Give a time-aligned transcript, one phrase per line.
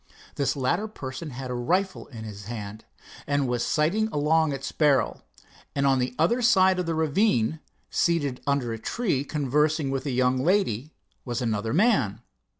[0.33, 2.85] This latter person had a rifle in his hand,
[3.27, 5.21] and was sighting along its barrel,
[5.75, 7.59] and on the other side of the ravine,
[7.91, 10.91] seated under a tree conversing with a young lady,
[11.23, 12.21] was another man.